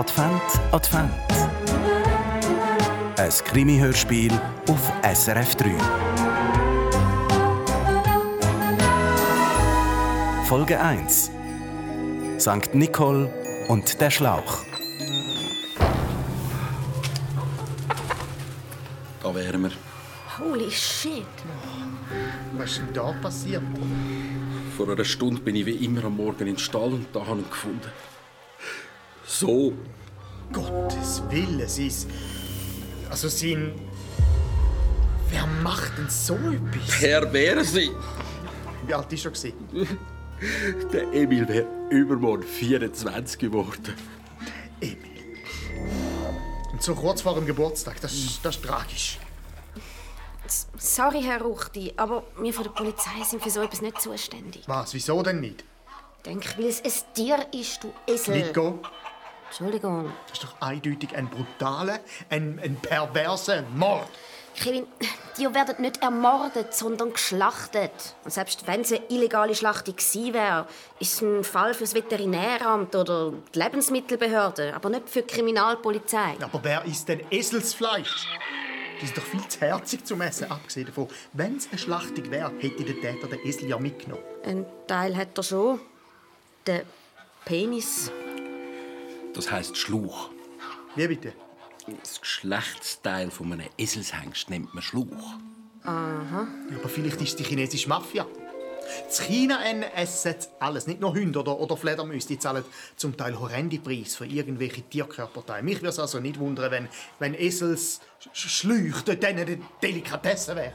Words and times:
Advent, 0.00 0.42
Advent. 0.72 1.12
Ein 3.18 3.30
Krimi-Hörspiel 3.44 4.32
auf 4.66 4.90
SRF 5.02 5.56
3. 5.56 5.74
Folge 10.46 10.80
1. 10.80 11.30
Sankt 12.38 12.74
Nicol 12.74 13.30
und 13.68 14.00
der 14.00 14.10
Schlauch. 14.10 14.64
Da 19.22 19.34
wären 19.34 19.64
wir. 19.64 19.72
Holy 20.38 20.70
shit. 20.70 21.26
Was 22.56 22.70
ist 22.70 22.78
denn 22.78 22.94
da 22.94 23.12
passiert? 23.20 23.62
Vor 24.78 24.88
einer 24.88 25.04
Stunde 25.04 25.42
bin 25.42 25.56
ich 25.56 25.66
wie 25.66 25.84
immer 25.84 26.04
am 26.04 26.16
Morgen 26.16 26.40
in 26.40 26.46
den 26.46 26.58
Stall 26.58 26.94
und 26.94 27.08
da 27.12 27.20
habe 27.26 27.40
ich 27.40 27.44
ihn 27.44 27.50
gefunden. 27.50 27.92
So. 29.34 29.72
Gottes 30.52 31.22
Willen, 31.30 31.68
sie 31.68 31.86
ist. 31.86 32.08
Also, 33.08 33.28
sie. 33.28 33.56
Wer 35.28 35.46
macht 35.62 35.96
denn 35.96 36.10
so 36.10 36.34
etwas? 36.34 37.00
Wer 37.00 37.32
wäre 37.32 37.64
sie? 37.64 37.90
Wie 38.86 38.92
alt 38.94 39.12
ist 39.12 39.24
er? 39.24 39.30
gewesen? 39.30 39.54
Der 40.92 41.02
Emil 41.12 41.46
wäre 41.46 41.66
übermorgen 41.90 42.42
24 42.42 43.38
geworden. 43.38 43.94
Emil. 44.80 44.96
Und 46.72 46.82
so 46.82 46.94
kurz 46.96 47.20
vor 47.20 47.34
dem 47.36 47.46
Geburtstag, 47.46 48.00
das, 48.00 48.12
ist- 48.14 48.40
das 48.44 48.56
ist 48.56 48.64
tragisch. 48.64 49.18
Sorry, 50.78 51.22
Herr 51.22 51.42
Ruchti, 51.42 51.92
aber 51.96 52.24
wir 52.40 52.52
von 52.52 52.64
der 52.64 52.70
Polizei 52.70 53.22
sind 53.24 53.40
für 53.42 53.50
so 53.50 53.60
etwas 53.62 53.82
nicht 53.82 54.00
zuständig. 54.00 54.62
Was, 54.66 54.92
wieso 54.94 55.22
denn 55.22 55.40
nicht? 55.40 55.62
Ich 56.16 56.22
denke, 56.24 56.48
weil 56.58 56.66
es 56.66 56.82
ein 56.82 57.14
Tier 57.14 57.46
ist, 57.54 57.84
du 57.84 57.92
Esel. 58.12 58.42
Nico, 58.46 58.80
Entschuldigung. 59.50 60.12
das 60.28 60.38
ist 60.38 60.44
doch 60.44 60.60
eindeutig 60.60 61.16
ein 61.16 61.28
brutaler, 61.28 61.98
ein, 62.30 62.60
ein 62.62 62.76
perverser 62.76 63.62
Mord. 63.74 64.08
Kevin, 64.54 64.86
Tiere 65.34 65.54
werden 65.54 65.80
nicht 65.80 66.02
ermordet, 66.02 66.74
sondern 66.74 67.12
geschlachtet. 67.12 67.92
Und 68.24 68.32
selbst 68.32 68.66
wenn 68.66 68.82
es 68.82 68.92
eine 68.92 69.02
illegale 69.08 69.54
Schlachtung 69.54 69.96
gewesen 69.96 70.34
wäre, 70.34 70.66
ist 70.98 71.14
es 71.14 71.22
ein 71.22 71.44
Fall 71.44 71.74
fürs 71.74 71.94
Veterinäramt 71.94 72.94
oder 72.94 73.32
die 73.54 73.58
Lebensmittelbehörde, 73.58 74.74
aber 74.74 74.90
nicht 74.90 75.08
für 75.08 75.22
die 75.22 75.34
Kriminalpolizei. 75.34 76.36
Aber 76.40 76.60
wer 76.62 76.84
isst 76.84 77.08
denn 77.08 77.22
Eselsfleisch? 77.30 78.28
Das 79.00 79.08
ist 79.08 79.16
doch 79.16 79.24
viel 79.24 79.46
zu 79.48 79.60
herzig 79.60 80.04
zum 80.04 80.20
Essen, 80.20 80.50
abgesehen 80.50 80.86
davon. 80.86 81.08
Wenn 81.32 81.56
es 81.56 81.68
eine 81.70 81.78
Schlachtung 81.78 82.30
wäre, 82.30 82.52
hätte 82.58 82.84
der 82.84 83.00
Täter 83.00 83.28
den 83.28 83.40
Esel 83.46 83.68
ja 83.68 83.78
mitgenommen. 83.78 84.22
Ein 84.44 84.66
Teil 84.86 85.16
hat 85.16 85.36
er 85.38 85.42
schon. 85.42 85.80
Der 86.66 86.82
Penis. 87.46 88.12
Das 89.34 89.50
heisst 89.50 89.76
Schluch. 89.76 90.30
Wie 90.96 91.06
bitte? 91.06 91.32
Das 92.00 92.20
Geschlechtsteil 92.20 93.30
von 93.30 93.52
einem 93.52 93.68
Eselshengst 93.78 94.50
nennt 94.50 94.74
man 94.74 94.82
Schluch. 94.82 95.38
Aber 95.84 96.88
vielleicht 96.88 97.20
ist 97.20 97.30
es 97.30 97.36
die 97.36 97.44
chinesische 97.44 97.88
Mafia. 97.88 98.24
In 98.24 99.24
China 99.24 99.60
essen 99.94 100.34
alles, 100.58 100.86
nicht 100.88 101.00
nur 101.00 101.14
Hunde 101.14 101.38
oder, 101.38 101.58
oder 101.58 101.76
Fledermäuse. 101.76 102.26
Die 102.28 102.38
zahlen 102.38 102.64
zum 102.96 103.16
Teil 103.16 103.38
horrende 103.38 103.78
Preise 103.78 104.16
für 104.16 104.26
irgendwelche 104.26 104.82
Tierkörperteile. 104.82 105.62
Mich 105.62 105.76
würde 105.76 105.88
es 105.88 105.98
also 105.98 106.18
nicht 106.18 106.38
wundern, 106.38 106.70
wenn, 106.70 106.88
wenn 107.20 107.34
Esels 107.34 108.00
Schläuche 108.32 109.02
dort 109.04 109.24
eine 109.24 109.58
Delikatesse 109.82 110.56
wäre. 110.56 110.72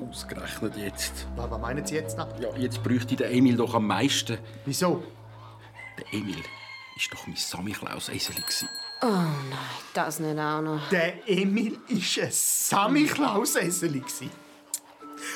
Ausgerechnet 0.00 0.76
jetzt. 0.76 1.26
Was, 1.36 1.50
was 1.50 1.60
meinen 1.60 1.86
Sie 1.86 1.94
jetzt 1.94 2.18
noch? 2.18 2.28
Ja, 2.40 2.54
jetzt 2.56 2.82
bräuchte 2.82 3.14
der 3.16 3.30
Emil 3.30 3.56
doch 3.56 3.74
am 3.74 3.86
meisten. 3.86 4.38
Wieso? 4.64 5.02
Der 5.96 6.12
Emil 6.12 6.42
ist 6.98 7.12
doch 7.12 7.26
mein 7.26 7.36
Samichlaus-Eseli. 7.36 8.40
gewesen. 8.40 8.68
Das 9.94 10.18
nicht 10.18 10.38
auch 10.38 10.60
noch. 10.60 10.88
Der 10.90 11.28
Emil 11.28 11.78
war 11.88 12.24
ein 12.24 12.30
Samichlaus-Eseli. 12.32 14.02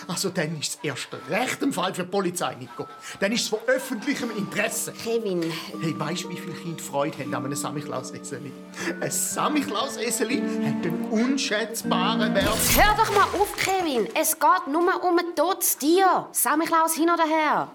Also 0.07 0.31
dann 0.31 0.59
ist 0.61 0.75
es 0.75 0.79
erst 0.83 1.09
recht 1.29 1.63
ein 1.63 1.73
Fall 1.73 1.93
für 1.95 2.05
die 2.05 2.11
Polizei, 2.11 2.55
Nico. 2.55 2.87
Dann 3.21 3.33
ist 3.33 3.43
es 3.43 3.49
von 3.49 3.59
öffentlichem 3.67 4.31
Interesse. 4.37 4.93
Kevin, 4.93 5.43
Hey, 5.81 5.99
weißt 5.99 6.25
du, 6.25 6.31
wie 6.31 6.37
viele 6.37 6.55
Kinder 6.55 6.83
Freude 6.83 7.19
haben 7.19 7.35
an 7.35 7.45
einem 7.47 7.57
Samichlaus-Eseli? 7.57 8.53
Ein 9.01 9.11
Samichlaus-Eseli 9.11 10.37
hat 10.39 10.87
einen 10.87 11.09
unschätzbaren 11.11 12.35
Wert. 12.35 12.59
hör 12.77 12.95
doch 12.97 13.13
mal 13.13 13.41
auf, 13.41 13.57
Kevin. 13.57 14.09
Es 14.15 14.39
geht 14.39 14.67
nur 14.69 15.05
um 15.05 15.19
ein 15.19 15.35
totes 15.37 15.77
Tier. 15.79 16.27
Samichlaus 16.33 16.95
hin 16.95 17.11
oder 17.11 17.25
her. 17.27 17.73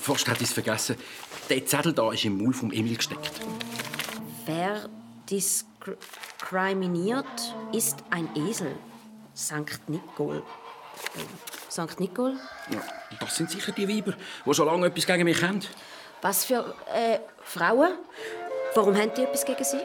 Fast 0.00 0.26
hätte 0.28 0.42
ich 0.44 0.48
es 0.48 0.54
vergessen. 0.54 0.96
Der 1.50 1.66
Zettel 1.66 1.92
da 1.92 2.10
ist 2.12 2.24
im 2.24 2.42
Maul 2.42 2.54
vom 2.54 2.72
Emil 2.72 2.96
gesteckt. 2.96 3.32
Wer 4.46 4.88
diskriminiert, 5.30 7.26
ist 7.72 7.98
ein 8.10 8.28
Esel. 8.34 8.74
Sankt 9.34 9.88
Nicol. 9.88 10.42
Sankt 11.68 12.00
Nicol? 12.00 12.36
Ja, 12.70 12.82
das 13.20 13.36
sind 13.36 13.50
sicher 13.50 13.72
die 13.72 13.88
Weiber, 13.88 14.14
die 14.46 14.54
schon 14.54 14.66
lange 14.66 14.86
etwas 14.86 15.06
gegen 15.06 15.24
mich 15.24 15.42
haben. 15.42 15.60
Was 16.22 16.44
für 16.46 16.74
äh, 16.94 17.18
Frauen? 17.42 17.98
Warum 18.74 18.96
haben 18.96 19.12
die 19.14 19.22
etwas 19.22 19.44
gegen 19.44 19.64
sie? 19.64 19.80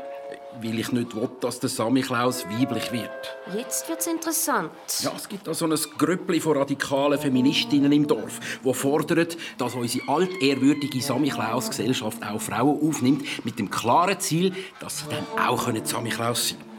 Weil 0.61 0.79
ich 0.79 0.91
nicht 0.91 1.15
will, 1.15 1.29
dass 1.41 1.59
der 1.59 1.69
Samichlaus 1.69 2.45
weiblich 2.45 2.91
wird. 2.91 3.09
Jetzt 3.55 3.87
wird's 3.87 4.07
interessant. 4.07 4.71
Ja, 5.01 5.11
es 5.15 5.29
gibt 5.29 5.47
da 5.47 5.53
so 5.53 5.65
ein 5.65 5.75
Gröppli 5.97 6.39
von 6.39 6.57
radikalen 6.57 7.19
Feministinnen 7.19 7.91
im 7.91 8.07
Dorf, 8.07 8.39
die 8.65 8.73
fordern, 8.73 9.27
dass 9.57 9.75
unsere 9.75 10.07
altehrwürdige 10.09 11.01
Samichlaus-Gesellschaft 11.01 12.23
auch 12.23 12.41
Frauen 12.41 12.81
aufnimmt, 12.81 13.45
mit 13.45 13.59
dem 13.59 13.69
klaren 13.69 14.19
Ziel, 14.19 14.53
dass 14.79 14.99
sie 14.99 15.05
dann 15.09 15.47
auch 15.47 15.65
können 15.65 15.85
Samichlaus 15.85 16.49
sein 16.49 16.57
können. 16.57 16.69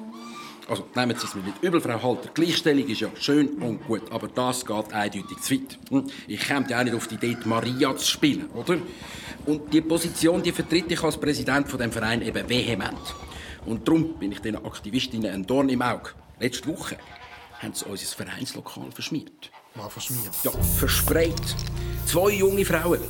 Also, 0.70 0.84
nehmen 0.94 1.16
Sie 1.19 1.26
es 1.26 1.34
mir 1.34 1.42
nicht 1.42 1.62
übel, 1.62 1.81
Frau 1.81 2.00
Halter. 2.00 2.31
Gleichstellung 2.32 2.87
ist 2.87 3.00
ja 3.00 3.08
schön 3.19 3.48
und 3.60 3.84
gut, 3.88 4.02
aber 4.12 4.28
das 4.28 4.64
geht 4.64 4.92
eindeutig 4.92 5.38
zu 5.41 5.54
weit. 5.54 5.78
Hm? 5.91 6.06
Ich 6.28 6.41
käme 6.41 6.64
ja 6.69 6.78
auch 6.78 6.84
nicht 6.84 6.94
auf 6.94 7.08
die 7.08 7.16
Idee, 7.16 7.37
Maria 7.44 7.97
zu 7.97 8.06
spielen, 8.06 8.48
oder? 8.54 8.78
Und 9.47 9.72
die 9.72 9.81
Position, 9.81 10.41
die 10.42 10.52
vertritt 10.52 10.92
ich 10.92 11.02
als 11.02 11.16
Präsident 11.16 11.69
von 11.69 11.81
dem 11.81 11.91
Verein 11.91 12.22
eben 12.22 12.48
vehement. 12.48 12.98
Und 13.66 13.87
darum 13.87 14.15
bin 14.15 14.32
ich 14.32 14.41
den 14.41 14.56
Aktivistinnen 14.56 15.32
ein 15.32 15.47
Dorn 15.47 15.69
im 15.69 15.82
Auge. 15.82 16.10
Letzte 16.38 16.69
Woche 16.69 16.97
haben 17.59 17.75
sie 17.75 17.84
unser 17.84 18.16
Vereinslokal 18.16 18.91
verschmiert. 18.93 19.50
Mal 19.75 19.88
verschmiert. 19.88 20.34
Ja, 20.43 20.50
versprayt. 20.50 21.56
Zwei 22.06 22.31
junge 22.31 22.65
Frauen. 22.65 23.00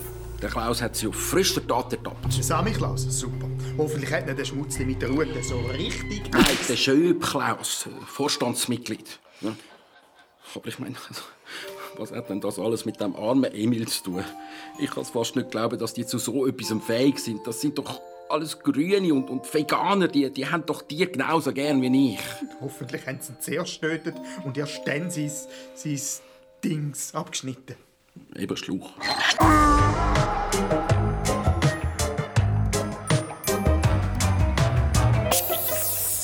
Der 0.43 0.49
Klaus 0.49 0.81
hat 0.81 0.97
sie 0.97 1.06
auf 1.06 1.15
frischer 1.15 1.66
Tat 1.66 1.93
ertappt. 1.93 2.37
Der 2.37 2.43
Samichlaus, 2.43 3.03
super. 3.03 3.49
Hoffentlich 3.77 4.10
hat 4.10 4.27
nicht 4.27 4.39
der 4.39 4.44
Schmutzli 4.44 4.84
mit 4.87 5.00
der 5.03 5.10
Rute 5.10 5.43
so 5.43 5.59
richtig... 5.59 6.22
Nein, 6.33 6.59
der 6.69 6.77
Schöb 6.77 7.22
Klaus, 7.22 7.89
Vorstandsmitglied. 8.06 9.21
Ja. 9.43 9.55
Aber 10.55 10.66
ich 10.66 10.78
meine, 10.78 10.97
also, 11.09 11.22
was 11.97 12.10
hat 12.12 12.31
denn 12.31 12.41
das 12.41 12.59
alles 12.59 12.84
mit 12.84 13.00
dem 13.00 13.15
armen 13.15 13.53
Emil 13.53 13.87
zu 13.87 14.03
tun? 14.03 14.25
Ich 14.78 14.91
kann 14.91 15.03
es 15.03 15.10
fast 15.10 15.37
nicht 15.37 15.50
glauben, 15.50 15.78
dass 15.78 15.94
die 15.94 16.06
zu 16.06 16.19
so 16.19 16.47
etwas 16.47 16.75
fähig 16.84 17.19
sind. 17.19 17.47
Das 17.47 17.60
sind 17.60 17.78
doch 17.78 18.00
alles 18.30 18.58
Grüne 18.58 19.12
und, 19.12 19.28
und 19.28 19.52
Veganer, 19.52 20.08
die, 20.08 20.30
die 20.30 20.46
haben 20.46 20.64
doch 20.64 20.82
die 20.82 21.10
genauso 21.10 21.52
gern 21.52 21.82
wie 21.82 22.14
ich. 22.14 22.20
Hoffentlich 22.60 23.06
haben 23.06 23.18
sie 23.20 23.32
ihn 23.32 23.41
zuerst 23.41 23.80
getötet 23.80 24.16
und 24.44 24.56
erst 24.56 24.86
dann 24.86 25.10
sein, 25.10 25.30
sein 25.74 26.00
Dings 26.62 27.14
abgeschnitten. 27.14 27.76
Eben 28.36 28.56
Schluch. 28.56 28.91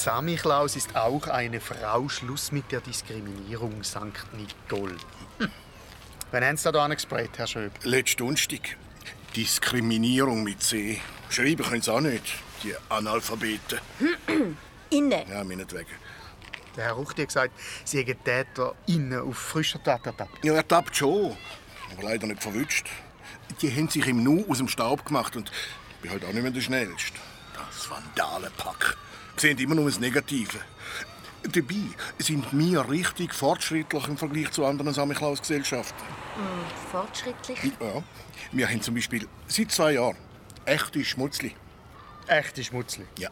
Samichlaus 0.07 0.77
ist 0.77 0.95
auch 0.95 1.27
eine 1.27 1.61
Frau. 1.61 2.09
Schluss 2.09 2.53
mit 2.53 2.71
der 2.71 2.81
Diskriminierung, 2.81 3.83
Sankt 3.83 4.27
Nicol. 4.35 4.97
Hm. 5.39 5.51
Wann 6.31 6.45
haben 6.45 6.57
Sie 6.57 6.71
da 6.71 6.85
angesprayt, 6.85 7.31
Herr 7.37 7.47
Schöb? 7.47 7.73
Letzten 7.83 8.19
Donnerstag. 8.19 8.77
Diskriminierung 9.35 10.45
mit 10.45 10.63
C. 10.63 11.01
Schreiben 11.37 11.63
können 11.63 11.83
sie 11.83 11.93
auch 11.93 12.01
nicht, 12.01 12.23
die 12.63 12.75
Analphabeten. 12.89 13.79
Inne. 14.91 15.27
Ja, 15.29 15.45
meinetwegen. 15.45 15.91
Der 16.75 16.85
Herr 16.85 16.93
Ruchti 16.95 17.21
hat 17.21 17.29
gesagt, 17.29 17.53
Sie 17.85 17.99
hätten 17.99 18.25
Täter 18.25 18.75
innen 18.87 19.21
auf 19.21 19.37
frischer 19.37 19.83
Tat 19.83 20.07
ertappt. 20.07 20.43
Ja, 20.43 20.55
er 20.55 20.67
tappt 20.67 20.97
schon, 20.97 21.37
aber 21.93 22.03
leider 22.05 22.27
nicht 22.27 22.43
verwünscht. 22.43 22.87
Die 23.61 23.71
haben 23.71 23.91
sich 23.91 24.07
im 24.07 24.23
Nu 24.23 24.47
aus 24.49 24.59
dem 24.59 24.69
Staub 24.69 25.05
gemacht 25.05 25.37
und 25.37 25.51
ich 25.91 25.97
bin 26.01 26.11
halt 26.11 26.25
auch 26.25 26.33
nicht 26.33 26.43
mehr 26.43 26.51
der 26.51 26.63
Schnellste. 26.63 27.19
Das 27.55 27.91
Vandalenpack. 27.91 28.97
Sehen 29.37 29.59
immer 29.59 29.75
nur 29.75 29.91
das 29.91 30.01
Negative. 30.01 30.59
Dabei 31.43 31.75
sind 32.19 32.47
wir 32.53 32.89
richtig 32.89 33.35
fortschrittlich 33.35 34.09
im 34.09 34.17
Vergleich 34.17 34.53
zu 34.53 34.65
anderen 34.65 34.95
Samichlaus-Gesellschaften. 34.95 36.03
Fortschrittlich. 36.91 37.59
Ja. 37.79 38.03
Wir 38.53 38.69
haben 38.69 38.81
zum 38.81 38.95
Beispiel 38.95 39.29
seit 39.49 39.71
zwei 39.71 39.93
Jahren 39.93 40.17
echte 40.67 41.05
Schmutzli. 41.05 41.55
Echte 42.27 42.63
Schmutzli. 42.63 43.05
Ja. 43.19 43.31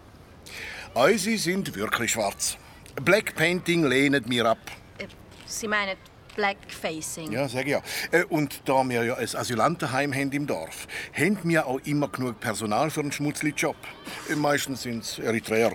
Unsere 0.94 1.38
sind 1.38 1.74
wirklich 1.74 2.12
schwarz. 2.12 2.56
Black 3.02 3.34
Painting 3.34 3.84
lehnen 3.84 4.24
wir 4.28 4.46
ab. 4.46 4.58
Sie 5.46 5.68
meinen 5.68 5.96
Blackfacing. 6.36 7.30
Ja, 7.32 7.48
sag 7.48 7.62
ich 7.62 7.72
ja. 7.72 7.82
Äh, 8.10 8.24
Und 8.24 8.62
da 8.64 8.82
wir 8.84 9.04
ja 9.04 9.14
ein 9.14 9.36
Asylantenheim 9.36 10.12
haben 10.12 10.32
im 10.32 10.46
Dorf, 10.46 10.86
haben 11.12 11.38
wir 11.44 11.66
auch 11.66 11.80
immer 11.84 12.08
genug 12.08 12.40
Personal 12.40 12.90
für 12.90 13.00
einen 13.00 13.12
Schmutzli-Job. 13.12 13.76
Äh, 14.30 14.36
Meistens 14.36 14.82
sind 14.82 15.04
es 15.04 15.18
Eritreer. 15.18 15.72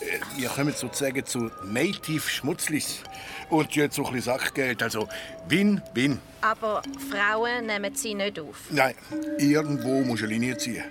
Äh, 0.00 0.18
Wir 0.36 0.48
kommen 0.48 0.74
sozusagen 0.74 1.24
zu 1.24 1.50
Native 1.64 2.28
Schmutzlis. 2.28 3.00
Und 3.48 3.74
haben 3.76 3.90
so 3.90 4.04
ein 4.06 4.12
bisschen 4.12 4.38
Sachgeld, 4.38 4.82
also 4.82 5.08
Win-Win. 5.48 6.18
Aber 6.40 6.82
Frauen 7.10 7.66
nehmen 7.66 7.94
sie 7.94 8.14
nicht 8.14 8.38
auf. 8.40 8.56
Nein, 8.70 8.94
irgendwo 9.38 10.02
muss 10.02 10.20
eine 10.20 10.28
Linie 10.28 10.56
ziehen. 10.56 10.84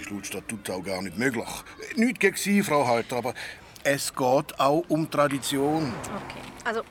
Ist 0.00 0.10
laut 0.10 0.26
Statut 0.26 0.68
auch 0.70 0.82
gar 0.82 1.02
nicht 1.02 1.18
möglich. 1.18 1.44
Nicht 1.96 2.20
gegen 2.20 2.36
Sie, 2.36 2.62
Frau 2.62 2.86
Halter, 2.86 3.16
aber 3.16 3.34
es 3.84 4.14
geht 4.14 4.60
auch 4.60 4.84
um 4.88 5.10
Tradition. 5.10 5.92
Okay. 6.04 6.40
Also, 6.64 6.82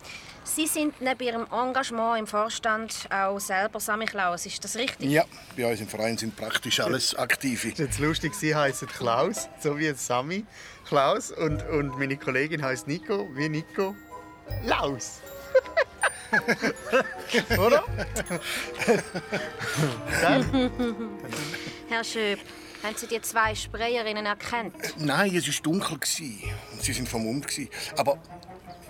Sie 0.47 0.65
sind 0.65 0.99
neben 1.01 1.21
Ihrem 1.21 1.45
Engagement 1.51 2.19
im 2.19 2.25
Vorstand 2.25 3.07
auch 3.11 3.37
selber 3.39 3.79
Samichlaus. 3.79 4.45
Ist 4.45 4.63
das 4.63 4.75
richtig? 4.75 5.09
Ja, 5.11 5.25
bei 5.55 5.69
uns 5.69 5.81
im 5.81 5.87
Verein 5.87 6.17
sind 6.17 6.35
praktisch 6.35 6.79
alles 6.79 7.13
Aktive. 7.15 7.67
ist 7.67 7.79
jetzt 7.79 7.99
lustig, 7.99 8.33
sie 8.33 8.55
heißt 8.55 8.87
Klaus, 8.87 9.49
so 9.59 9.77
wie 9.77 9.85
jetzt 9.85 10.05
Sami 10.05 10.45
Klaus. 10.87 11.31
Und, 11.31 11.67
und 11.67 11.99
meine 11.99 12.17
Kollegin 12.17 12.63
heißt 12.63 12.87
Nico, 12.87 13.27
wie 13.35 13.49
Nico 13.49 13.93
Laus. 14.63 15.19
Oder? 17.57 17.83
Herr 21.89 22.03
Schöb, 22.03 22.39
haben 22.83 22.95
Sie 22.95 23.07
die 23.07 23.21
zwei 23.21 23.53
Sprayerinnen 23.53 24.25
erkannt? 24.25 24.75
Nein, 24.97 25.35
es 25.35 25.47
war 25.47 25.61
dunkel. 25.63 25.93
und 25.93 26.05
Sie 26.05 26.93
sind 26.93 27.07
vermummt. 27.07 27.47
gewesen. 27.47 27.69
Aber 27.97 28.17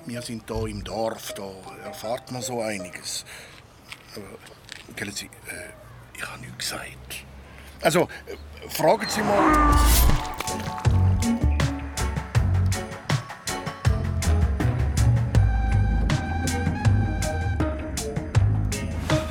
wir 0.07 0.21
sind 0.21 0.43
hier 0.47 0.67
im 0.67 0.83
Dorf, 0.83 1.33
da 1.33 1.43
erfahrt 1.83 2.31
man 2.31 2.41
so 2.41 2.61
einiges. 2.61 3.25
Aber, 4.15 4.93
kennen 4.95 5.11
Sie, 5.11 5.25
äh, 5.25 5.73
ich 6.15 6.25
habe 6.25 6.39
nichts 6.39 6.57
gesagt. 6.57 7.25
Also, 7.81 8.07
äh, 8.25 8.69
fragen 8.69 9.05
Sie 9.09 9.21
mal. 9.21 9.75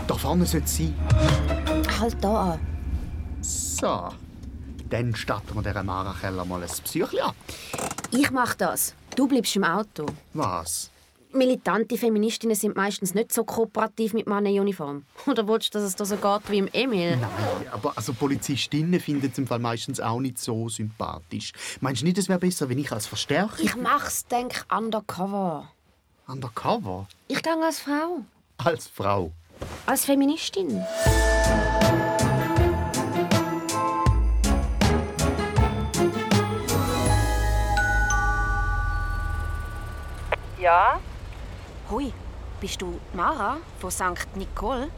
Da 0.07 0.15
vorne 0.15 0.45
sollte 0.45 0.67
es 0.67 0.77
sein. 0.77 0.95
Halt 1.99 2.23
da 2.23 2.53
an. 2.53 2.61
So. 3.41 4.11
Dann 4.91 5.17
starten 5.17 5.55
wir 5.55 5.63
dieser 5.63 5.83
Mara 5.83 6.15
Keller 6.21 6.45
mal 6.45 6.63
ein 6.63 6.69
Psychli 6.69 7.21
ab. 7.21 7.35
Ich 8.11 8.31
mach 8.31 8.55
das. 8.55 8.95
Du 9.17 9.27
bleibst 9.27 9.57
im 9.57 9.65
Auto. 9.65 10.07
Was? 10.35 10.91
Militante 11.33 11.97
Feministinnen 11.99 12.55
sind 12.55 12.77
meistens 12.77 13.15
nicht 13.15 13.33
so 13.33 13.45
kooperativ 13.45 14.13
mit 14.15 14.27
Männern 14.27 14.47
in 14.47 14.61
Uniform. 14.61 15.05
Oder 15.27 15.47
willst 15.49 15.75
du, 15.75 15.79
dass 15.79 15.89
es 15.89 15.97
da 15.97 16.05
so 16.05 16.17
geht 16.17 16.51
wie 16.51 16.59
im 16.59 16.69
Emil? 16.73 17.17
Nein, 17.17 17.31
aber 17.73 17.93
also 17.97 18.13
Polizistinnen 18.15 19.01
finden 19.01 19.31
es 19.31 19.37
im 19.39 19.47
Fall 19.47 19.59
meistens 19.59 20.01
auch 20.01 20.21
nicht 20.21 20.39
so 20.39 20.69
sympathisch. 20.69 21.53
Meinst 21.81 22.03
du 22.03 22.07
nicht, 22.07 22.17
es 22.19 22.29
wäre 22.29 22.39
besser, 22.39 22.69
wenn 22.69 22.79
ich 22.79 22.93
als 22.93 23.07
Verstärker 23.07 23.59
Ich 23.63 23.75
mach's, 23.77 24.27
denk 24.27 24.65
undercover. 24.75 25.71
undercover 26.29 27.07
Ich 27.29 27.43
gehe 27.43 27.57
als 27.63 27.81
Frau. 27.81 28.21
als 28.59 28.87
Frau? 28.87 29.33
Als 29.87 30.05
Feministin. 30.05 30.83
Ja, 40.59 40.99
Hui, 41.91 42.13
bist 42.61 42.81
du 42.81 42.99
Mara 43.13 43.59
von 43.79 43.91
St. 43.91 44.37
Nicole? 44.37 44.89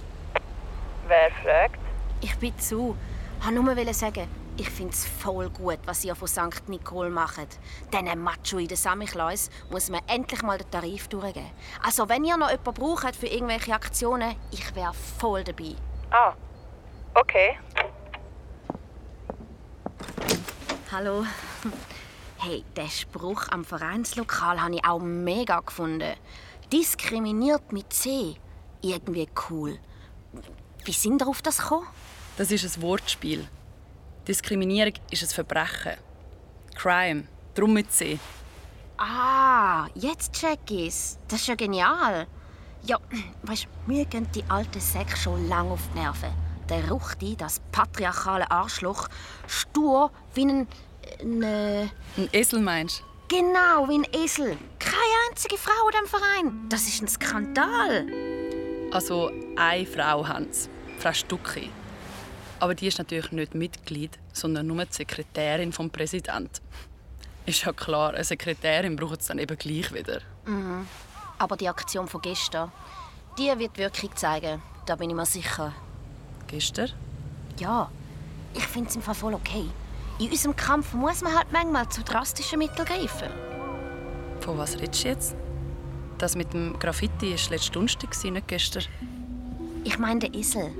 wer 1.08 1.31
fragt? 1.43 1.81
Ich 2.20 2.37
bin 2.38 2.56
zu. 2.58 2.96
Ich 3.40 3.46
wollte 3.46 3.84
nur 3.84 3.94
sagen, 3.94 4.28
ich 4.56 4.70
finde 4.70 4.93
es 4.93 5.05
voll 5.05 5.50
gut, 5.50 5.78
was 5.84 6.05
ihr 6.05 6.14
von 6.14 6.28
St. 6.28 6.69
Nicole 6.69 7.10
macht. 7.10 7.58
Diesen 7.93 8.22
Macho 8.22 8.58
in 8.58 8.69
den 8.69 8.76
Samichlaus 8.76 9.50
muss 9.70 9.90
man 9.90 10.00
endlich 10.06 10.43
mal 10.43 10.58
den 10.58 10.70
Tarif 10.70 11.08
durchgeben. 11.08 11.50
Also, 11.82 12.08
wenn 12.08 12.25
ihr 12.25 12.37
noch 12.37 12.50
jemanden 12.50 12.75
braucht 12.75 13.16
für 13.16 13.26
irgendwelche 13.26 13.75
Aktionen, 13.75 14.37
ich 14.52 14.75
wäre 14.75 14.94
voll 15.19 15.44
dabei. 15.44 15.75
Ah, 16.11 16.34
okay. 17.14 17.58
Hallo. 20.93 21.25
Hey, 22.40 22.64
den 22.76 22.88
Spruch 22.88 23.49
am 23.50 23.64
Vereinslokal 23.64 24.62
habe 24.62 24.76
ich 24.76 24.85
auch 24.85 25.00
mega 25.00 25.58
gefunden. 25.58 26.14
Diskriminiert 26.73 27.73
mit 27.73 27.93
C. 27.93 28.37
Irgendwie 28.81 29.29
cool. 29.50 29.76
Wie 30.85 30.93
sind 30.93 31.20
ihr 31.20 31.26
auf 31.26 31.43
das 31.43 31.58
gekommen? 31.58 31.88
Das 32.37 32.52
ist 32.52 32.64
ein 32.64 32.82
Wortspiel. 32.82 33.49
Diskriminierung 34.29 34.93
ist 35.11 35.25
ein 35.25 35.29
Verbrechen. 35.31 35.94
Crime, 36.76 37.25
drum 37.56 37.73
mit 37.73 37.90
C. 37.90 38.20
Ah, 38.99 39.88
jetzt 39.96 40.32
check 40.32 40.61
ich's. 40.70 41.19
Das 41.26 41.40
ist 41.40 41.49
ja 41.49 41.56
genial. 41.56 42.29
Ja, 42.85 42.99
weißt 43.43 43.64
du, 43.64 43.93
mir 43.93 44.05
gehen 44.05 44.29
die 44.32 44.44
alten 44.49 44.81
Säcke 44.81 45.17
schon 45.17 45.49
lange 45.49 45.73
auf 45.73 45.81
die 45.93 45.99
Nerven. 45.99 46.31
Der 46.69 46.88
Ruchti, 46.88 47.35
das 47.35 47.61
patriarchale 47.73 48.49
Arschloch, 48.49 49.08
stur 49.49 50.12
wie 50.35 50.46
ein. 50.46 50.69
Ein 51.20 51.43
äh, 51.43 51.88
Ein 52.17 52.29
Esel 52.32 52.61
meinst 52.61 53.03
genau, 53.29 53.88
wie 53.88 53.99
ein 53.99 54.06
Esel. 54.12 54.56
Keine 54.79 55.15
einzige 55.31 55.56
Frau 55.56 55.88
in 55.88 55.93
diesem 55.93 56.06
Verein. 56.06 56.69
Das 56.69 56.88
ist 56.88 57.03
ein 57.03 57.09
Skandal. 57.09 58.06
Also 58.91 59.31
eine 59.56 59.87
Frau 59.87 60.26
haben 60.26 60.50
sie, 60.50 60.69
Frau 60.99 61.12
Stucki. 61.12 61.70
Aber 62.61 62.75
die 62.75 62.88
ist 62.88 62.99
natürlich 62.99 63.31
nicht 63.31 63.55
Mitglied, 63.55 64.19
sondern 64.32 64.67
nur 64.67 64.85
die 64.85 64.93
Sekretärin 64.93 65.73
vom 65.73 65.91
Präsidenten. 65.91 66.61
Ist 67.47 67.64
ja 67.64 67.73
klar, 67.73 68.14
eine 68.14 68.25
Sekretärin 68.25 68.97
braucht 68.97 69.21
es 69.21 69.26
dann 69.29 69.38
eben 69.38 69.56
gleich 69.56 69.93
wieder. 69.93 70.21
Aber 71.38 71.56
die 71.56 71.69
Aktion 71.69 72.09
von 72.09 72.21
gestern, 72.21 72.73
die 73.38 73.53
wird 73.59 73.79
Wirkung 73.79 74.14
zeigen. 74.17 74.61
Da 74.87 74.97
bin 74.97 75.11
ich 75.11 75.17
mir 75.17 75.26
sicher. 75.26 75.73
Gestern? 76.49 76.91
Ja, 77.59 77.91
ich 78.55 78.67
finde 78.67 78.88
es 78.88 78.97
im 78.97 79.03
Fall 79.03 79.14
voll 79.14 79.35
okay. 79.35 79.67
In 80.19 80.31
unserem 80.31 80.56
Kampf 80.56 80.94
muss 80.94 81.23
man 81.23 81.37
halt 81.37 81.53
manchmal 81.53 81.88
zu 81.88 82.03
drastischen 82.03 82.59
Mitteln 82.59 82.87
greifen. 82.87 83.29
Von 84.41 84.59
was 84.59 84.76
redest 84.79 85.05
du 85.05 85.09
jetzt? 85.09 85.37
Das 86.19 86.35
mit 86.35 86.53
dem 86.53 86.76
Graffiti 86.79 87.31
war 87.31 87.50
letzte 87.50 87.73
Donnerstag, 87.73 88.25
nicht 88.25 88.49
gestern. 88.49 88.85
Ich 89.85 89.99
meine 89.99 90.20
den 90.20 90.35
Esel. 90.35 90.73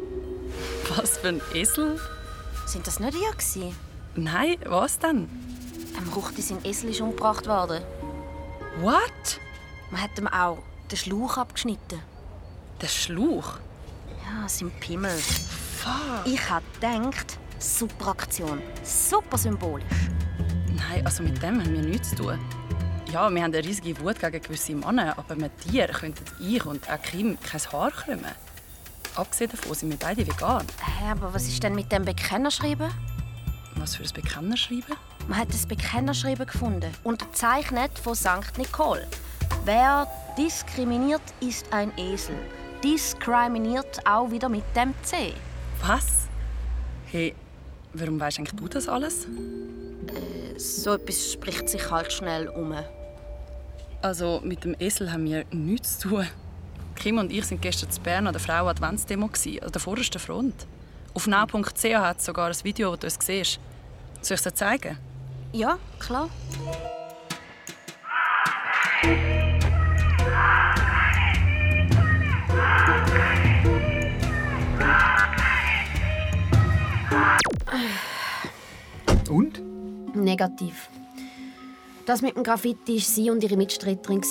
Was 0.97 1.19
für 1.19 1.29
ein 1.29 1.41
Esel? 1.55 2.01
Sind 2.67 2.87
das 2.87 2.99
nicht 2.99 3.15
ihr 3.15 3.31
gewesen? 3.31 3.77
Nein, 4.17 4.57
was 4.67 4.99
denn? 4.99 5.29
Am 5.97 6.09
Ruchti 6.13 6.43
sein 6.43 6.65
Esel 6.65 6.91
ist 6.91 7.01
umgebracht 7.01 7.47
worden. 7.47 7.85
What? 8.81 9.41
Man 9.91 10.03
hat 10.03 10.19
ihm 10.19 10.27
auch 10.27 10.59
den 10.91 10.97
Schlauch 10.97 11.37
abgeschnitten. 11.37 12.01
Der 12.83 12.89
Schlauch? 12.89 13.59
Ja, 14.25 14.49
sein 14.49 14.73
Pimmel. 14.81 15.17
Ich 16.25 16.51
hab 16.51 16.63
gedacht, 16.75 17.39
super 17.59 18.09
Aktion. 18.09 18.63
Super 18.83 19.39
symbolisch. 19.39 19.85
Nein, 20.77 21.05
also 21.05 21.23
mit 21.23 21.43
dem 21.43 21.61
haben 21.61 21.73
wir 21.73 21.83
nichts 21.83 22.11
zu 22.11 22.17
tun. 22.17 22.39
Ja, 23.13 23.31
wir 23.31 23.43
haben 23.43 23.55
eine 23.55 23.65
riesige 23.65 23.99
Wut 24.01 24.21
gegen 24.21 24.43
gewisse 24.43 24.75
Männer, 24.75 25.17
aber 25.17 25.35
mit 25.35 25.53
Tier 25.61 25.87
könnten 25.89 26.25
ich 26.41 26.65
und 26.67 26.89
auch 26.91 27.01
Kim 27.01 27.39
kein 27.41 27.61
Haar 27.73 27.91
krümmen. 27.91 28.35
Abgesehen 29.15 29.51
davon 29.51 29.75
sind 29.75 29.91
wir 29.91 29.99
beide 29.99 30.27
vegan. 30.27 30.67
Hä, 30.81 31.11
aber 31.11 31.33
was 31.33 31.49
ist 31.49 31.63
denn 31.63 31.75
mit 31.75 31.91
dem 31.91 32.05
Bekennerschreiben? 32.05 32.91
Was 33.77 33.97
für 33.97 34.03
ein 34.03 34.11
Bekennerschreiben? 34.13 34.95
Man 35.27 35.39
hat 35.39 35.49
das 35.49 35.67
Bekennerschreiben 35.67 36.47
gefunden, 36.47 36.93
unterzeichnet 37.03 37.99
von 37.99 38.15
St. 38.15 38.59
Nicole. 38.59 39.07
Wer 39.65 40.07
diskriminiert, 40.37 41.23
ist 41.41 41.73
ein 41.73 41.93
Esel. 41.97 42.37
Diskriminiert 42.85 44.07
auch 44.07 44.31
wieder 44.31 44.49
mit 44.49 44.65
dem 44.77 44.95
C. 45.03 45.33
Was? 45.83 46.29
Hey, 47.07 47.35
warum 47.93 48.21
weißt 48.21 48.39
eigentlich 48.39 48.59
du 48.59 48.69
das 48.69 48.89
alles? 48.89 49.27
So 50.57 50.95
etwas 50.95 51.33
spricht 51.33 51.69
sich 51.69 51.91
halt 51.91 52.13
schnell 52.13 52.49
um. 52.49 52.75
Also 54.03 54.41
mit 54.45 54.65
dem 54.65 54.77
Esel 54.79 55.13
haben 55.13 55.25
wir 55.25 55.45
nichts 55.51 55.99
zu 55.99 56.09
tun. 56.09 56.27
Kim 56.95 57.19
und 57.19 57.33
ich 57.33 57.45
sind 57.45 57.63
gestern 57.63 57.91
zu 57.91 58.01
Bern 58.01 58.27
an 58.27 58.33
der 58.33 58.41
Frauen-Adventsdemo, 58.41 59.29
gsi, 59.29 59.61
an 59.61 59.71
der 59.71 59.81
vordersten 59.81 60.21
Front. 60.21 60.67
Auf 61.15 61.27
now.ch 61.27 61.85
hat 61.95 62.19
es 62.19 62.25
sogar 62.25 62.49
ein 62.49 62.65
Video, 62.65 62.97
das 62.97 63.15
du 63.15 63.21
es 63.21 63.27
siehst. 63.27 63.61
Soll 64.21 64.35
ich 64.35 64.41
es 64.41 64.43
dir 64.43 64.55
zeigen? 64.55 64.99
Ja, 65.53 65.79
klar. 65.99 66.29
Negativ. 80.39 80.89
Das 82.07 82.23
mit 82.23 82.37
dem 82.37 82.45
Graffiti 82.45 82.95
war 82.95 83.01
sie 83.01 83.31
und 83.31 83.43
ihre 83.43 83.57
Mitstreiterin. 83.57 84.23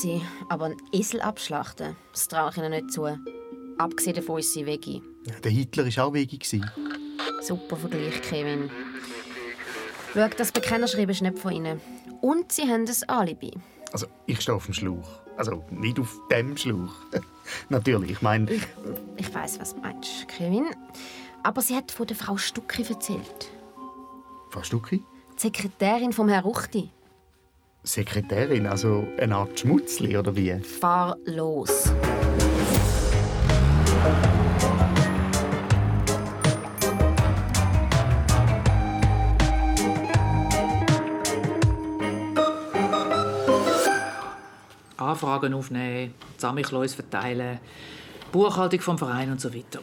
Aber 0.48 0.68
ein 0.68 0.78
Esel 0.94 1.20
abschlachten, 1.20 1.98
das 2.14 2.30
traue 2.30 2.50
ich 2.50 2.58
ihnen 2.58 2.72
nicht 2.72 2.92
zu. 2.92 3.08
Abgesehen 3.78 4.16
davon 4.16 4.40
ist 4.40 4.54
sie 4.54 4.66
Veggie. 4.66 5.04
Ja, 5.26 5.38
der 5.42 5.52
Hitler 5.52 5.86
war 5.86 6.06
auch 6.06 6.14
gewesen. 6.14 6.72
Super 7.42 7.76
Vergleich, 7.76 8.22
Kevin. 8.22 8.70
Schau, 10.14 10.30
das 10.30 10.54
Bekennerschreiben 10.54 11.10
ist 11.10 11.22
nicht 11.22 11.38
von 11.38 11.52
ihnen. 11.52 11.82
Und 12.22 12.54
sie 12.54 12.64
haben 12.64 12.86
ein 12.86 13.10
Alibi. 13.10 13.52
Also, 13.92 14.08
ich 14.26 14.40
stehe 14.40 14.56
auf 14.56 14.66
dem 14.66 14.74
Schlauch. 14.74 15.20
Also, 15.36 15.66
nicht 15.70 16.00
auf 16.00 16.18
dem 16.32 16.56
Schlauch. 16.56 16.94
Natürlich, 17.70 18.12
ich 18.12 18.22
meine... 18.22 18.50
Ich 19.18 19.34
weiß, 19.34 19.60
was 19.60 19.76
du 19.76 19.82
meinst, 19.82 20.28
Kevin. 20.30 20.68
Aber 21.44 21.62
sie 21.62 21.76
hat 21.76 21.92
von 21.92 22.08
der 22.08 22.16
Frau 22.16 22.38
Stucki 22.38 22.84
erzählt. 22.84 23.52
Frau 24.50 24.64
Stucki? 24.64 25.04
Die 25.38 25.44
Sekretärin 25.44 26.14
vom 26.14 26.30
Herrn 26.30 26.46
Ruchti. 26.46 26.90
Sekretärin, 27.84 28.66
also 28.66 29.08
eine 29.20 29.36
Art 29.36 29.60
Schmutzli, 29.60 30.18
oder 30.18 30.36
wie? 30.36 30.60
Fahr 30.62 31.16
los. 31.26 31.92
Anfragen 44.98 45.54
aufnehmen, 45.54 46.16
Samichlaus 46.38 46.96
verteilen, 46.96 47.60
Buchhaltung 48.32 48.80
vom 48.80 48.98
Verein 48.98 49.30
und 49.30 49.40
so 49.40 49.54
weiter. 49.54 49.82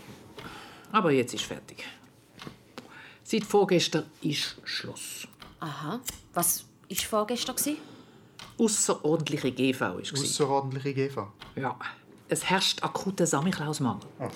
Aber 0.90 1.12
jetzt 1.12 1.32
ist 1.32 1.44
fertig. 1.44 1.84
Seit 3.22 3.44
vorgestern 3.44 4.04
ist 4.20 4.56
Schluss. 4.64 5.28
Aha. 5.60 6.00
Was 6.32 6.64
war 6.88 6.96
vorgestern? 6.96 7.56
Außerordentliche 8.58 9.52
GV 9.52 9.80
war 9.80 9.98
es. 9.98 10.12
Außerordentliche 10.12 10.94
GV. 10.94 11.28
Ja. 11.56 11.76
Es 12.28 12.44
herrscht 12.44 12.82
akuter 12.82 13.26
Samichlausmangel. 13.26 14.08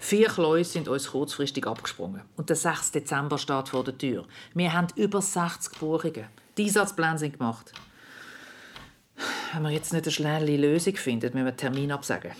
Vier 0.00 0.30
Läuse 0.36 0.72
sind 0.72 0.88
uns 0.88 1.08
kurzfristig 1.08 1.66
abgesprungen. 1.66 2.22
Und 2.36 2.48
der 2.48 2.56
6. 2.56 2.92
Dezember 2.92 3.38
steht 3.38 3.68
vor 3.68 3.84
der 3.84 3.96
Tür. 3.96 4.26
Wir 4.54 4.72
haben 4.72 4.88
über 4.96 5.22
60 5.22 5.78
Buchungen. 5.78 6.26
Die 6.56 6.64
Einsatzpläne 6.64 7.18
sind 7.18 7.38
gemacht. 7.38 7.72
Wenn 9.52 9.62
wir 9.62 9.70
jetzt 9.70 9.92
nicht 9.92 10.04
eine 10.04 10.12
schnelle 10.12 10.56
Lösung 10.56 10.96
finden, 10.96 11.32
müssen 11.32 11.44
wir 11.44 11.52
den 11.52 11.56
Termin 11.56 11.92
absagen. 11.92 12.32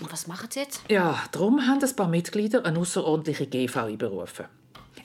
Und 0.00 0.12
was 0.12 0.26
machen 0.26 0.48
sie 0.50 0.60
jetzt? 0.60 0.82
Ja, 0.88 1.22
darum 1.30 1.66
haben 1.66 1.82
ein 1.82 1.96
paar 1.96 2.08
Mitglieder 2.08 2.64
eine 2.64 2.78
außerordentliche 2.78 3.46
GV 3.46 3.76
einberufen. 3.84 4.46